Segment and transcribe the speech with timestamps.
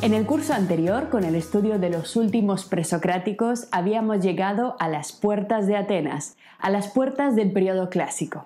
[0.00, 5.10] En el curso anterior, con el estudio de los últimos presocráticos, habíamos llegado a las
[5.10, 8.44] puertas de Atenas, a las puertas del periodo clásico.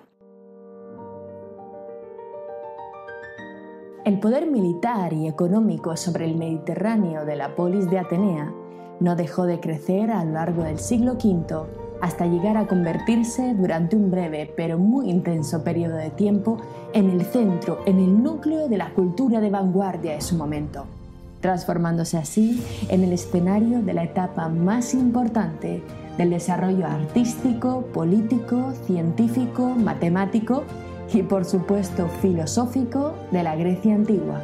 [4.03, 8.51] El poder militar y económico sobre el Mediterráneo de la polis de Atenea
[8.99, 11.67] no dejó de crecer a lo largo del siglo V
[12.01, 16.57] hasta llegar a convertirse durante un breve pero muy intenso periodo de tiempo
[16.93, 20.87] en el centro, en el núcleo de la cultura de vanguardia de su momento
[21.43, 25.83] transformándose así en el escenario de la etapa más importante
[26.17, 30.63] del desarrollo artístico, político, científico, matemático
[31.13, 34.41] y por supuesto filosófico de la Grecia antigua.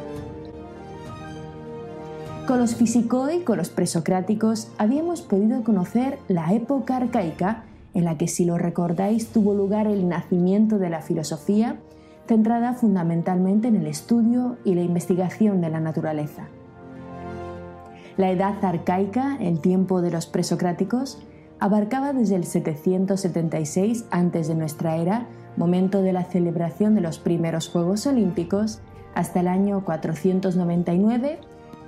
[2.46, 7.64] Con los fisicoi, con los presocráticos, habíamos podido conocer la época arcaica
[7.94, 11.76] en la que, si lo recordáis, tuvo lugar el nacimiento de la filosofía,
[12.28, 16.48] centrada fundamentalmente en el estudio y la investigación de la naturaleza.
[18.20, 21.18] La edad arcaica, el tiempo de los presocráticos,
[21.58, 24.42] abarcaba desde el 776 a.C.
[24.42, 25.26] de nuestra era,
[25.56, 28.80] momento de la celebración de los primeros Juegos Olímpicos,
[29.14, 31.38] hasta el año 499,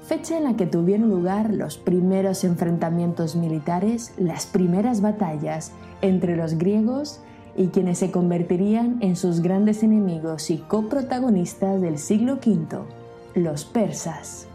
[0.01, 6.55] fecha en la que tuvieron lugar los primeros enfrentamientos militares, las primeras batallas entre los
[6.55, 7.21] griegos
[7.59, 12.79] y quienes se convertirían en sus grandes enemigos y coprotagonistas del siglo V,
[13.35, 14.49] los persas.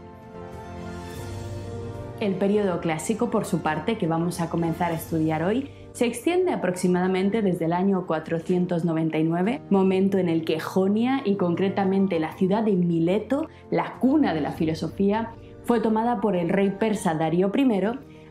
[2.20, 6.52] El periodo clásico, por su parte, que vamos a comenzar a estudiar hoy, se extiende
[6.52, 12.74] aproximadamente desde el año 499, momento en el que Jonia y concretamente la ciudad de
[12.74, 17.84] Mileto, la cuna de la filosofía, fue tomada por el rey persa Darío I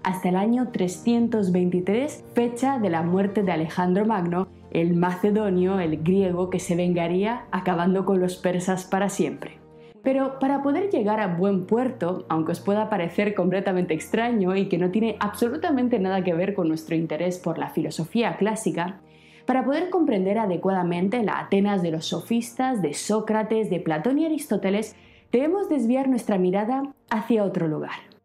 [0.02, 6.50] hasta el año 323, fecha de la muerte de Alejandro Magno, el macedonio, el griego
[6.50, 9.65] que se vengaría acabando con los persas para siempre.
[10.06, 14.78] Pero para poder llegar a buen puerto, aunque os pueda parecer completamente extraño y que
[14.78, 19.00] no tiene absolutamente nada que ver con nuestro interés por la filosofía clásica,
[19.46, 24.94] para poder comprender adecuadamente la Atenas de los sofistas, de Sócrates, de Platón y Aristóteles,
[25.32, 28.15] debemos desviar nuestra mirada hacia otro lugar.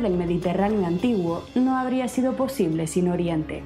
[0.00, 3.62] Del Mediterráneo antiguo no habría sido posible sin Oriente,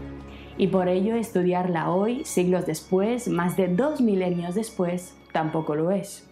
[0.56, 6.26] y por ello estudiarla hoy, siglos después, más de dos milenios después, tampoco lo es.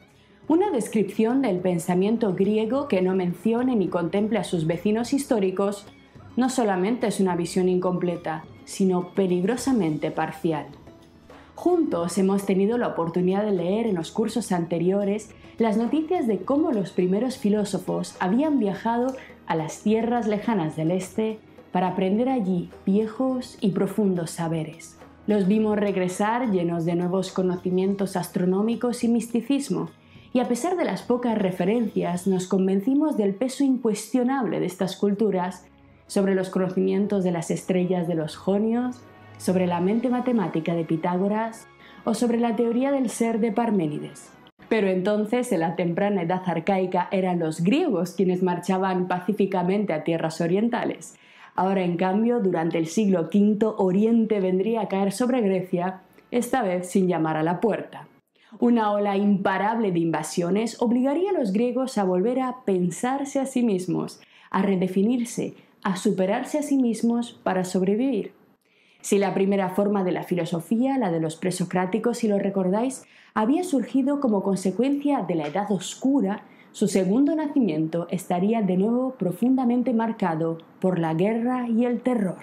[0.48, 5.86] Una descripción del pensamiento griego que no mencione ni contemple a sus vecinos históricos
[6.34, 10.66] no solamente es una visión incompleta, sino peligrosamente parcial.
[11.54, 16.72] Juntos hemos tenido la oportunidad de leer en los cursos anteriores las noticias de cómo
[16.72, 19.14] los primeros filósofos habían viajado
[19.46, 21.38] a las tierras lejanas del este
[21.70, 24.96] para aprender allí viejos y profundos saberes.
[25.26, 29.90] Los vimos regresar llenos de nuevos conocimientos astronómicos y misticismo,
[30.32, 35.66] y a pesar de las pocas referencias nos convencimos del peso incuestionable de estas culturas
[36.06, 39.02] sobre los conocimientos de las estrellas de los jonios,
[39.36, 41.66] sobre la mente matemática de Pitágoras
[42.06, 44.39] o sobre la teoría del ser de Parménides.
[44.70, 50.40] Pero entonces, en la temprana edad arcaica, eran los griegos quienes marchaban pacíficamente a tierras
[50.40, 51.16] orientales.
[51.56, 56.88] Ahora, en cambio, durante el siglo V, Oriente vendría a caer sobre Grecia, esta vez
[56.88, 58.06] sin llamar a la puerta.
[58.60, 63.64] Una ola imparable de invasiones obligaría a los griegos a volver a pensarse a sí
[63.64, 64.20] mismos,
[64.50, 68.34] a redefinirse, a superarse a sí mismos para sobrevivir.
[69.00, 73.04] Si la primera forma de la filosofía, la de los presocráticos, si lo recordáis,
[73.34, 76.42] había surgido como consecuencia de la Edad Oscura,
[76.72, 82.38] su segundo nacimiento estaría de nuevo profundamente marcado por la guerra y el terror.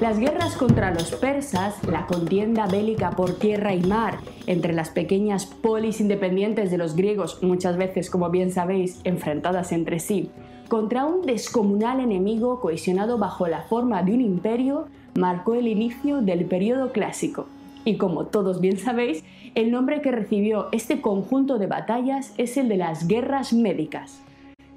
[0.00, 5.46] Las guerras contra los persas, la contienda bélica por tierra y mar entre las pequeñas
[5.46, 10.30] polis independientes de los griegos, muchas veces, como bien sabéis, enfrentadas entre sí,
[10.68, 16.44] contra un descomunal enemigo cohesionado bajo la forma de un imperio, marcó el inicio del
[16.44, 17.46] periodo clásico.
[17.84, 19.24] Y como todos bien sabéis,
[19.54, 24.20] el nombre que recibió este conjunto de batallas es el de las guerras médicas.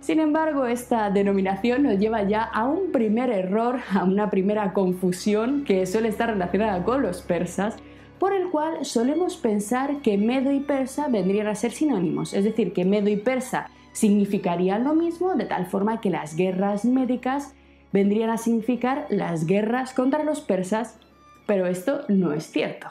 [0.01, 5.63] Sin embargo, esta denominación nos lleva ya a un primer error, a una primera confusión
[5.65, 7.75] que suele estar relacionada con los persas,
[8.19, 12.73] por el cual solemos pensar que medo y persa vendrían a ser sinónimos, es decir,
[12.73, 17.53] que medo y persa significarían lo mismo, de tal forma que las guerras médicas
[17.97, 20.99] vendrían a significar las guerras contra los persas,
[21.47, 22.89] pero esto no es cierto.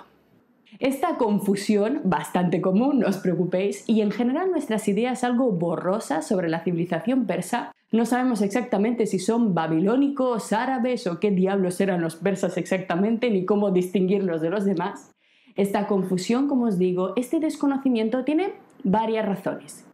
[0.80, 6.48] Esta confusión, bastante común, no os preocupéis, y en general nuestras ideas algo borrosas sobre
[6.48, 12.16] la civilización persa, no sabemos exactamente si son babilónicos, árabes o qué diablos eran los
[12.16, 15.12] persas exactamente, ni cómo distinguirlos de los demás.
[15.54, 19.86] Esta confusión, como os digo, este desconocimiento tiene varias razones.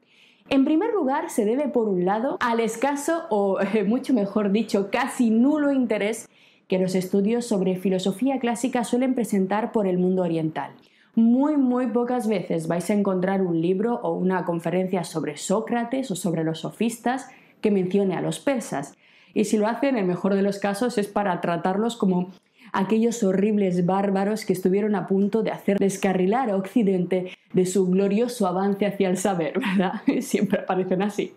[0.52, 5.30] En primer lugar, se debe por un lado al escaso o, mucho mejor dicho, casi
[5.30, 6.28] nulo interés
[6.68, 10.72] que los estudios sobre filosofía clásica suelen presentar por el mundo oriental.
[11.14, 16.16] Muy, muy pocas veces vais a encontrar un libro o una conferencia sobre Sócrates o
[16.16, 17.30] sobre los sofistas
[17.62, 18.94] que mencione a los persas.
[19.32, 22.30] Y si lo hacen, en el mejor de los casos es para tratarlos como
[22.72, 28.46] aquellos horribles bárbaros que estuvieron a punto de hacer descarrilar a Occidente de su glorioso
[28.46, 30.00] avance hacia el saber, ¿verdad?
[30.20, 31.34] Siempre aparecen así.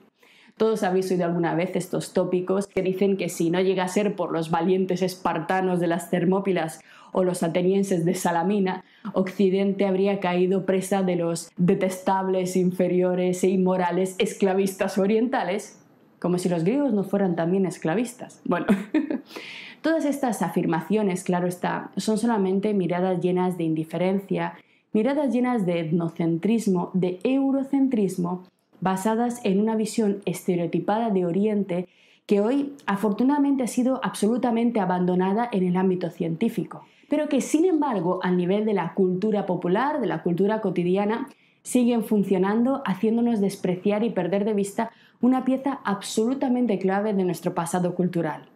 [0.58, 4.16] Todos habéis oído alguna vez estos tópicos que dicen que si no llega a ser
[4.16, 6.80] por los valientes espartanos de las Termópilas
[7.12, 14.16] o los atenienses de Salamina, Occidente habría caído presa de los detestables, inferiores e inmorales
[14.18, 15.82] esclavistas orientales,
[16.20, 18.42] como si los griegos no fueran también esclavistas.
[18.46, 18.68] Bueno,
[19.86, 24.56] todas estas afirmaciones, claro está, son solamente miradas llenas de indiferencia,
[24.94, 28.48] miradas llenas de etnocentrismo, de eurocentrismo
[28.82, 31.88] basadas en una visión estereotipada de Oriente
[32.26, 38.20] que hoy afortunadamente ha sido absolutamente abandonada en el ámbito científico, pero que sin embargo
[38.24, 41.30] al nivel de la cultura popular, de la cultura cotidiana,
[41.62, 44.90] siguen funcionando haciéndonos despreciar y perder de vista
[45.22, 48.50] una pieza absolutamente clave de nuestro pasado cultural.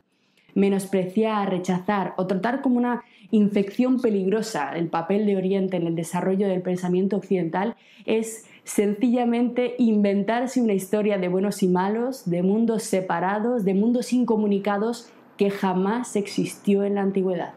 [0.56, 6.48] Menospreciar, rechazar o tratar como una infección peligrosa el papel de Oriente en el desarrollo
[6.48, 7.76] del pensamiento occidental
[8.06, 15.10] es sencillamente inventarse una historia de buenos y malos, de mundos separados, de mundos incomunicados
[15.38, 17.54] que jamás existió en la antigüedad.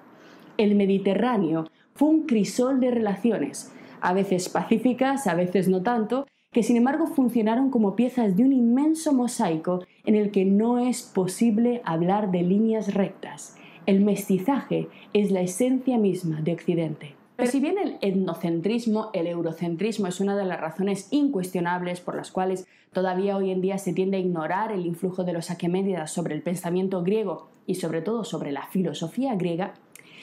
[0.56, 6.62] El Mediterráneo fue un crisol de relaciones, a veces pacíficas, a veces no tanto, que
[6.62, 11.81] sin embargo funcionaron como piezas de un inmenso mosaico en el que no es posible
[11.84, 13.56] hablar de líneas rectas.
[13.87, 17.16] El mestizaje es la esencia misma de Occidente.
[17.37, 22.31] Pero si bien el etnocentrismo, el eurocentrismo es una de las razones incuestionables por las
[22.31, 26.34] cuales todavía hoy en día se tiende a ignorar el influjo de los Aqueménidas sobre
[26.34, 29.75] el pensamiento griego y sobre todo sobre la filosofía griega,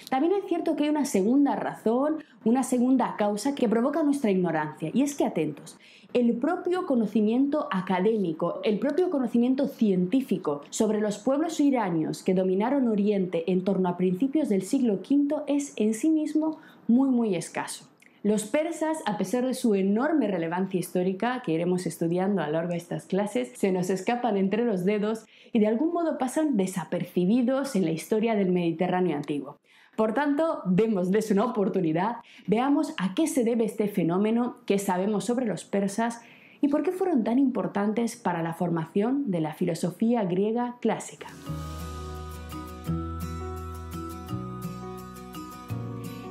[0.10, 4.90] también es cierto que hay una segunda razón, una segunda causa que provoca nuestra ignorancia,
[4.92, 5.78] y es que atentos,
[6.14, 13.52] el propio conocimiento académico, el propio conocimiento científico sobre los pueblos iranios que dominaron Oriente
[13.52, 16.58] en torno a principios del siglo V es en sí mismo
[16.88, 17.86] muy muy escaso.
[18.24, 22.72] Los persas, a pesar de su enorme relevancia histórica que iremos estudiando a lo largo
[22.72, 27.76] de estas clases, se nos escapan entre los dedos y de algún modo pasan desapercibidos
[27.76, 29.58] en la historia del Mediterráneo antiguo.
[30.00, 35.46] Por tanto, démosles una oportunidad, veamos a qué se debe este fenómeno, qué sabemos sobre
[35.46, 36.22] los persas
[36.62, 41.28] y por qué fueron tan importantes para la formación de la filosofía griega clásica.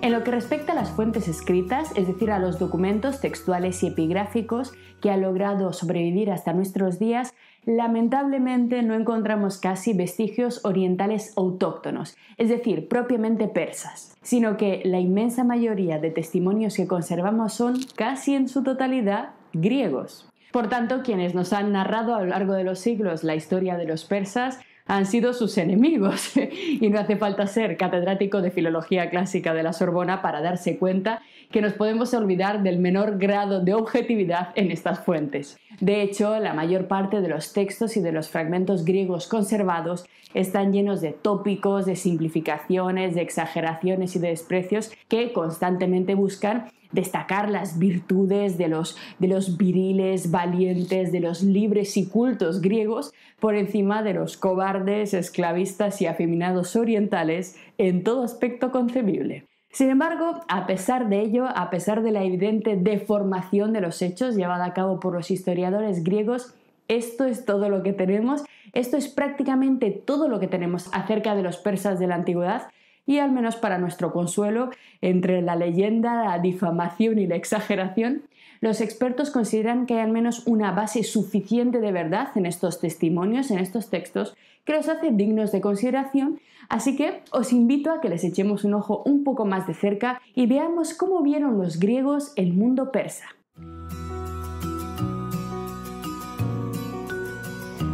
[0.01, 3.89] En lo que respecta a las fuentes escritas, es decir, a los documentos textuales y
[3.89, 4.73] epigráficos
[5.03, 7.35] que han logrado sobrevivir hasta nuestros días,
[7.65, 15.45] lamentablemente no encontramos casi vestigios orientales autóctonos, es decir, propiamente persas, sino que la inmensa
[15.45, 20.29] mayoría de testimonios que conservamos son casi en su totalidad griegos.
[20.53, 23.87] Por tanto, quienes nos han narrado a lo largo de los siglos la historia de
[23.87, 26.33] los persas han sido sus enemigos.
[26.81, 31.23] y no hace falta ser catedrático de Filología Clásica de la Sorbona para darse cuenta
[31.51, 35.59] que nos podemos olvidar del menor grado de objetividad en estas fuentes.
[35.81, 40.73] De hecho, la mayor parte de los textos y de los fragmentos griegos conservados están
[40.73, 47.79] llenos de tópicos, de simplificaciones, de exageraciones y de desprecios que constantemente buscan destacar las
[47.79, 54.03] virtudes de los, de los viriles, valientes, de los libres y cultos griegos por encima
[54.03, 59.45] de los cobardes, esclavistas y afeminados orientales en todo aspecto concebible.
[59.71, 64.35] Sin embargo, a pesar de ello, a pesar de la evidente deformación de los hechos
[64.35, 66.55] llevada a cabo por los historiadores griegos,
[66.89, 71.43] esto es todo lo que tenemos, esto es prácticamente todo lo que tenemos acerca de
[71.43, 72.69] los persas de la antigüedad
[73.09, 74.71] y al menos para nuestro consuelo,
[75.01, 78.23] entre la leyenda, la difamación y la exageración,
[78.61, 83.51] los expertos consideran que hay al menos una base suficiente de verdad en estos testimonios,
[83.51, 88.09] en estos textos, que los hace dignos de consideración, así que os invito a que
[88.09, 92.33] les echemos un ojo un poco más de cerca y veamos cómo vieron los griegos
[92.37, 93.27] el mundo persa.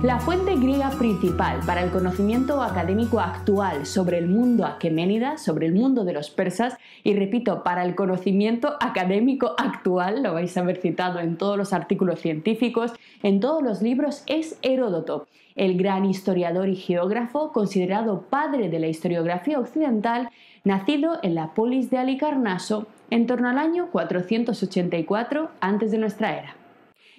[0.04, 5.73] La fuente griega principal para el conocimiento académico actual sobre el mundo aqueménida, sobre el
[5.73, 10.76] mundo de los persas, y repito, para el conocimiento académico actual, lo vais a ver
[10.76, 12.92] citado en todos los artículos científicos,
[13.23, 18.88] en todos los libros, es Heródoto, el gran historiador y geógrafo, considerado padre de la
[18.88, 20.28] historiografía occidental,
[20.64, 25.87] nacido en la polis de Alicarnaso en torno al año 484 a.C.
[25.88, 26.63] de nuestra era.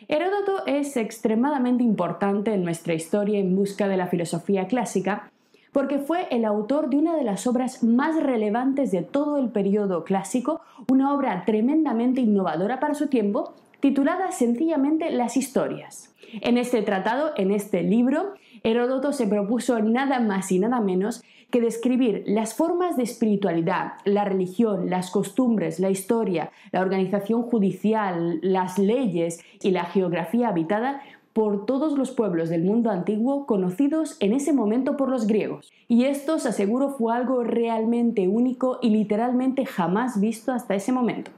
[0.07, 5.31] Heródoto es extremadamente importante en nuestra historia en busca de la filosofía clásica
[5.71, 10.05] porque fue el autor de una de las obras más relevantes de todo el periodo
[10.05, 16.13] clásico, una obra tremendamente innovadora para su tiempo, titulada sencillamente Las historias.
[16.41, 21.23] En este tratado, en este libro, Heródoto se propuso nada más y nada menos
[21.55, 28.39] que describir las formas de espiritualidad, la religión, las costumbres, la historia, la organización judicial,
[28.41, 34.33] las leyes y la geografía habitada por todos los pueblos del mundo antiguo conocidos en
[34.33, 35.71] ese momento por los griegos.
[35.87, 41.31] Y esto, os aseguro, fue algo realmente único y literalmente jamás visto hasta ese momento.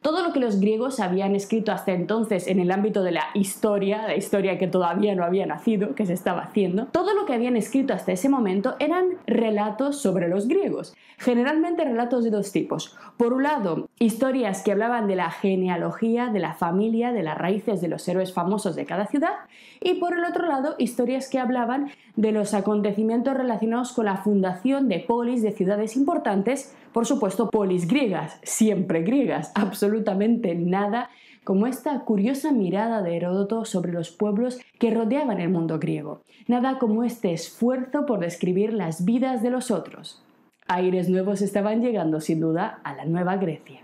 [0.00, 4.06] Todo lo que los griegos habían escrito hasta entonces en el ámbito de la historia,
[4.06, 7.56] la historia que todavía no había nacido, que se estaba haciendo, todo lo que habían
[7.56, 12.96] escrito hasta ese momento eran relatos sobre los griegos, generalmente relatos de dos tipos.
[13.16, 17.80] Por un lado, historias que hablaban de la genealogía, de la familia, de las raíces
[17.80, 19.34] de los héroes famosos de cada ciudad,
[19.80, 24.88] y por el otro lado, historias que hablaban de los acontecimientos relacionados con la fundación
[24.88, 31.10] de polis de ciudades importantes, por supuesto, polis griegas, siempre griegas, absolutamente nada
[31.44, 36.22] como esta curiosa mirada de Heródoto sobre los pueblos que rodeaban el mundo griego.
[36.48, 40.24] Nada como este esfuerzo por describir las vidas de los otros.
[40.66, 43.78] Aires nuevos estaban llegando sin duda a la Nueva Grecia.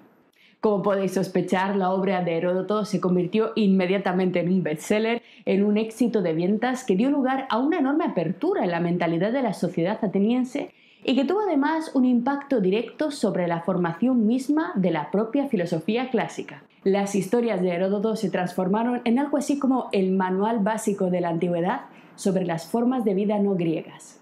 [0.58, 5.76] Como podéis sospechar, la obra de Heródoto se convirtió inmediatamente en un bestseller, en un
[5.76, 9.52] éxito de ventas que dio lugar a una enorme apertura en la mentalidad de la
[9.52, 15.10] sociedad ateniense y que tuvo además un impacto directo sobre la formación misma de la
[15.10, 16.64] propia filosofía clásica.
[16.82, 21.28] Las historias de Heródoto se transformaron en algo así como el manual básico de la
[21.28, 21.82] antigüedad
[22.16, 24.20] sobre las formas de vida no griegas.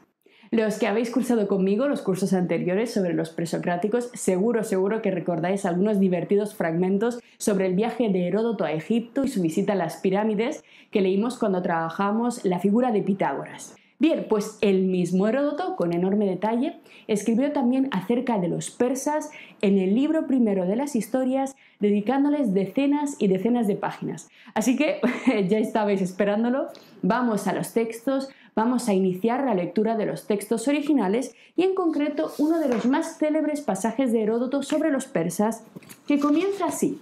[0.53, 5.65] Los que habéis cursado conmigo los cursos anteriores sobre los presocráticos, seguro, seguro que recordáis
[5.65, 9.97] algunos divertidos fragmentos sobre el viaje de Heródoto a Egipto y su visita a las
[9.97, 13.77] pirámides que leímos cuando trabajamos la figura de Pitágoras.
[14.03, 19.31] Bien, pues el mismo Heródoto, con enorme detalle, escribió también acerca de los persas
[19.61, 24.29] en el libro primero de las historias, dedicándoles decenas y decenas de páginas.
[24.55, 24.99] Así que
[25.49, 26.67] ya estabais esperándolo,
[27.03, 31.77] vamos a los textos, vamos a iniciar la lectura de los textos originales y en
[31.77, 35.63] concreto uno de los más célebres pasajes de Heródoto sobre los persas,
[36.09, 37.01] que comienza así.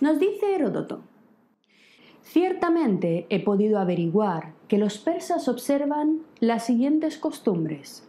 [0.00, 1.02] Nos dice Heródoto,
[2.22, 8.08] Ciertamente he podido averiguar que los persas observan las siguientes costumbres.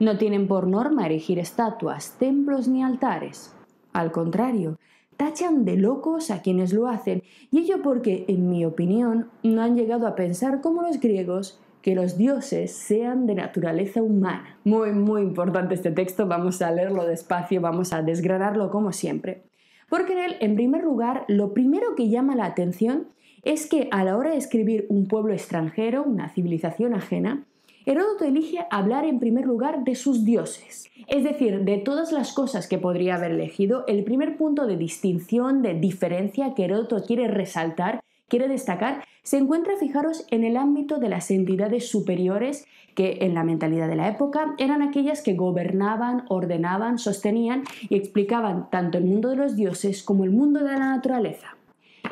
[0.00, 3.54] No tienen por norma erigir estatuas, templos ni altares.
[3.92, 4.78] Al contrario,
[5.16, 7.22] tachan de locos a quienes lo hacen,
[7.52, 11.94] y ello porque, en mi opinión, no han llegado a pensar como los griegos que
[11.94, 14.58] los dioses sean de naturaleza humana.
[14.64, 19.42] Muy, muy importante este texto, vamos a leerlo despacio, vamos a desgranarlo como siempre.
[19.90, 23.08] Porque en él, en primer lugar, lo primero que llama la atención
[23.44, 27.44] es que a la hora de escribir un pueblo extranjero, una civilización ajena,
[27.86, 30.90] Heródoto elige hablar en primer lugar de sus dioses.
[31.06, 35.60] Es decir, de todas las cosas que podría haber elegido, el primer punto de distinción,
[35.60, 41.10] de diferencia que Heródoto quiere resaltar, quiere destacar, se encuentra, fijaros, en el ámbito de
[41.10, 46.98] las entidades superiores que en la mentalidad de la época eran aquellas que gobernaban, ordenaban,
[46.98, 51.56] sostenían y explicaban tanto el mundo de los dioses como el mundo de la naturaleza.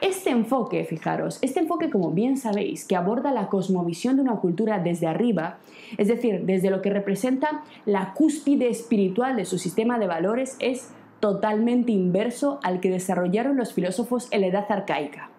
[0.02, 4.80] Este enfoque, fijaros, este enfoque, como bien sabéis, que aborda la cosmovisión de una cultura
[4.80, 5.59] desde arriba,
[5.97, 10.90] es decir, desde lo que representa la cúspide espiritual de su sistema de valores, es
[11.21, 15.30] totalmente inverso al que desarrollaron los filósofos en la edad arcaica.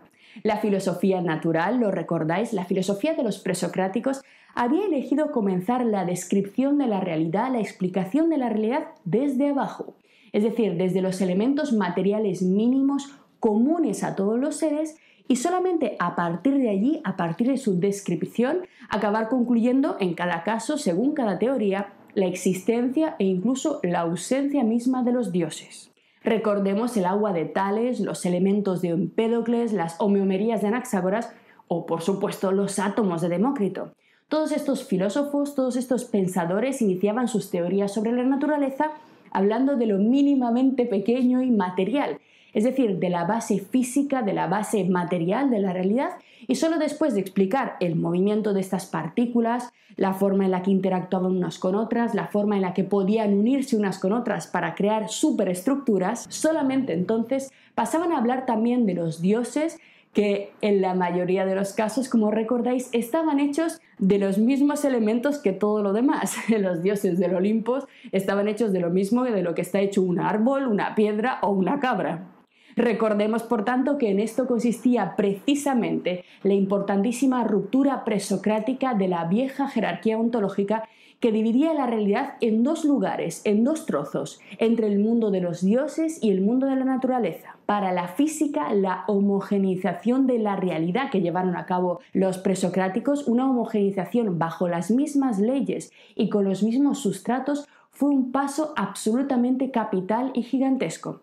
[0.44, 4.22] La filosofía natural, lo recordáis, la filosofía de los presocráticos
[4.56, 9.96] había elegido comenzar la descripción de la realidad, la explicación de la realidad desde abajo,
[10.32, 14.96] es decir, desde los elementos materiales mínimos comunes a todos los seres
[15.28, 20.44] y solamente a partir de allí, a partir de su descripción, acabar concluyendo en cada
[20.44, 25.92] caso, según cada teoría, la existencia e incluso la ausencia misma de los dioses.
[26.24, 31.34] Recordemos el agua de Tales, los elementos de Empédocles, las homeomerías de Anaxágoras
[31.68, 33.92] o, por supuesto, los átomos de Demócrito.
[34.30, 38.94] Todos estos filósofos, todos estos pensadores iniciaban sus teorías sobre la naturaleza
[39.32, 42.20] hablando de lo mínimamente pequeño y material,
[42.54, 46.12] es decir, de la base física, de la base material de la realidad,
[46.48, 50.72] y solo después de explicar el movimiento de estas partículas, la forma en la que
[50.72, 54.76] interactuaban unas con otras, la forma en la que podían unirse unas con otras para
[54.76, 59.80] crear superestructuras, solamente entonces pasaban a hablar también de los dioses
[60.14, 65.40] que en la mayoría de los casos, como recordáis, estaban hechos de los mismos elementos
[65.40, 66.36] que todo lo demás.
[66.50, 67.80] Los dioses del Olimpo
[68.12, 71.40] estaban hechos de lo mismo que de lo que está hecho un árbol, una piedra
[71.42, 72.33] o una cabra.
[72.76, 79.68] Recordemos, por tanto, que en esto consistía precisamente la importantísima ruptura presocrática de la vieja
[79.68, 80.84] jerarquía ontológica
[81.24, 85.62] que dividía la realidad en dos lugares, en dos trozos, entre el mundo de los
[85.62, 87.56] dioses y el mundo de la naturaleza.
[87.66, 93.50] Para la física, la homogeneización de la realidad que llevaron a cabo los presocráticos, una
[93.50, 100.32] homogeneización bajo las mismas leyes y con los mismos sustratos, fue un paso absolutamente capital
[100.34, 101.22] y gigantesco.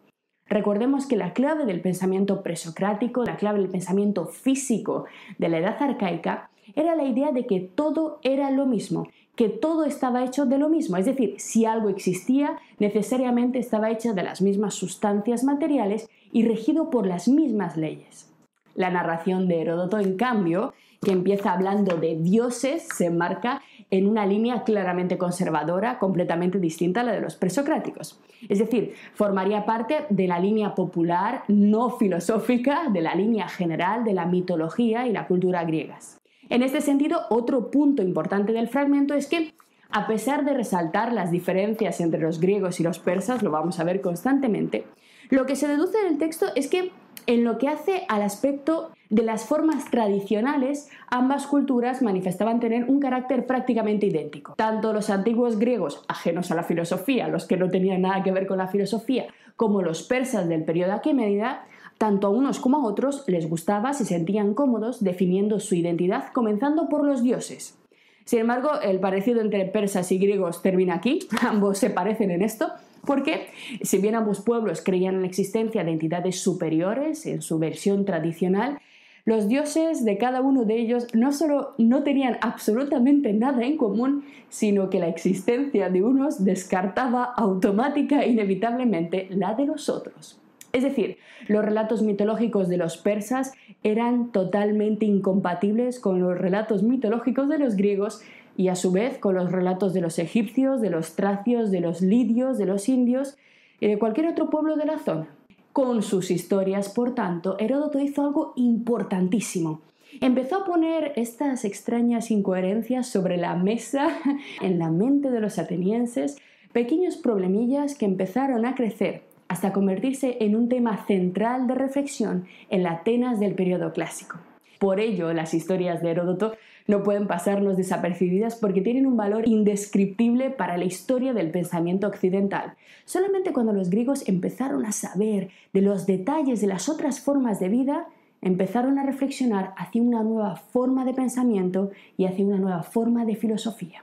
[0.51, 5.05] Recordemos que la clave del pensamiento presocrático, la clave del pensamiento físico
[5.39, 9.85] de la edad arcaica, era la idea de que todo era lo mismo, que todo
[9.85, 14.43] estaba hecho de lo mismo, es decir, si algo existía, necesariamente estaba hecho de las
[14.43, 18.29] mismas sustancias materiales y regido por las mismas leyes.
[18.75, 24.27] La narración de Heródoto, en cambio, que empieza hablando de dioses, se enmarca en una
[24.27, 28.21] línea claramente conservadora, completamente distinta a la de los presocráticos.
[28.49, 34.13] Es decir, formaría parte de la línea popular, no filosófica, de la línea general de
[34.13, 36.21] la mitología y la cultura griegas.
[36.51, 39.55] En este sentido, otro punto importante del fragmento es que,
[39.91, 43.85] a pesar de resaltar las diferencias entre los griegos y los persas, lo vamos a
[43.85, 44.85] ver constantemente,
[45.31, 46.91] lo que se deduce del texto es que
[47.27, 53.01] en lo que hace al aspecto de las formas tradicionales, ambas culturas manifestaban tener un
[53.01, 54.55] carácter prácticamente idéntico.
[54.57, 58.47] Tanto los antiguos griegos, ajenos a la filosofía, los que no tenían nada que ver
[58.47, 61.65] con la filosofía, como los persas del periodo aqueménida,
[61.99, 66.89] tanto a unos como a otros les gustaba, se sentían cómodos definiendo su identidad comenzando
[66.89, 67.77] por los dioses.
[68.25, 72.69] Sin embargo, el parecido entre persas y griegos termina aquí, ambos se parecen en esto,
[73.07, 73.49] porque
[73.83, 78.79] si bien ambos pueblos creían en la existencia de entidades superiores en su versión tradicional,
[79.25, 84.25] los dioses de cada uno de ellos no solo no tenían absolutamente nada en común,
[84.49, 90.41] sino que la existencia de unos descartaba automática e inevitablemente la de los otros.
[90.73, 97.49] Es decir, los relatos mitológicos de los persas eran totalmente incompatibles con los relatos mitológicos
[97.49, 98.23] de los griegos
[98.61, 102.03] y a su vez con los relatos de los egipcios, de los tracios, de los
[102.03, 103.39] lidios, de los indios
[103.81, 105.29] y de cualquier otro pueblo de la zona.
[105.73, 109.81] Con sus historias, por tanto, Heródoto hizo algo importantísimo.
[110.21, 114.11] Empezó a poner estas extrañas incoherencias sobre la mesa
[114.61, 116.37] en la mente de los atenienses,
[116.75, 122.83] pequeños problemillas que empezaron a crecer hasta convertirse en un tema central de reflexión en
[122.83, 124.37] la Atenas del periodo clásico.
[124.79, 126.53] Por ello, las historias de Heródoto
[126.91, 132.75] no pueden pasarnos desapercibidas porque tienen un valor indescriptible para la historia del pensamiento occidental.
[133.05, 137.69] Solamente cuando los griegos empezaron a saber de los detalles de las otras formas de
[137.69, 138.09] vida,
[138.43, 143.37] empezaron a reflexionar hacia una nueva forma de pensamiento y hacia una nueva forma de
[143.37, 144.03] filosofía.